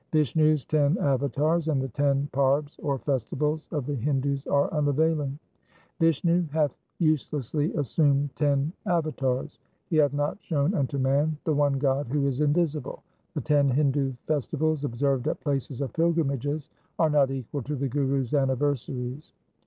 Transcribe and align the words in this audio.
2 0.13 0.17
Vishnu's 0.17 0.65
ten 0.65 0.97
avatars 0.97 1.67
and 1.67 1.79
the 1.79 1.87
ten 1.89 2.27
parbs 2.31 2.75
or 2.81 2.97
festivals 2.97 3.69
of 3.71 3.85
the 3.85 3.93
Hindus 3.93 4.47
are 4.47 4.73
unavailing:— 4.73 5.37
Vishnu 5.99 6.47
hath 6.47 6.75
uselessly 6.97 7.71
assumed 7.75 8.35
ten 8.35 8.73
avatars; 8.87 9.59
he 9.91 9.97
hath 9.97 10.11
not 10.13 10.41
shown 10.41 10.73
unto 10.73 10.97
man 10.97 11.37
the 11.43 11.53
one 11.53 11.73
God 11.77 12.07
who 12.07 12.25
is 12.25 12.41
invisible. 12.41 13.03
3 13.33 13.33
The 13.35 13.41
ten 13.41 13.69
Hindu 13.69 14.13
festivals 14.25 14.83
observed 14.85 15.27
at 15.27 15.39
places 15.39 15.81
of 15.81 15.93
pilgrimages 15.93 16.71
are 16.97 17.11
not 17.11 17.29
equal 17.29 17.61
to 17.61 17.75
the 17.75 17.87
Guru's 17.87 18.33
anniversaries. 18.33 19.33